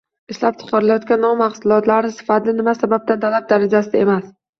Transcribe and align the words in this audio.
Ishlab 0.35 0.55
chiqarilayotgan 0.61 1.19
non 1.25 1.35
mahsulotlari 1.41 2.11
sifati 2.15 2.55
nima 2.61 2.73
sababdan 2.79 3.21
talab 3.27 3.47
darajasida 3.53 4.03
emas? 4.07 4.27